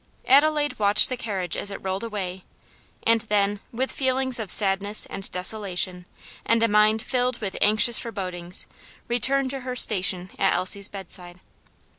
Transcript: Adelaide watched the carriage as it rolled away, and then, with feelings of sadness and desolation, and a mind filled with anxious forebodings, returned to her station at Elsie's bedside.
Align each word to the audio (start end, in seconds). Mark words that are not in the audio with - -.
Adelaide 0.25 0.79
watched 0.79 1.09
the 1.09 1.15
carriage 1.15 1.55
as 1.55 1.69
it 1.69 1.77
rolled 1.83 2.03
away, 2.03 2.43
and 3.03 3.21
then, 3.21 3.59
with 3.71 3.91
feelings 3.91 4.39
of 4.39 4.49
sadness 4.49 5.05
and 5.11 5.29
desolation, 5.29 6.07
and 6.43 6.63
a 6.63 6.67
mind 6.67 7.03
filled 7.03 7.39
with 7.39 7.55
anxious 7.61 7.99
forebodings, 7.99 8.65
returned 9.07 9.51
to 9.51 9.59
her 9.59 9.75
station 9.75 10.31
at 10.39 10.53
Elsie's 10.55 10.87
bedside. 10.87 11.39